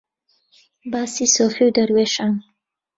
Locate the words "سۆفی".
1.35-1.63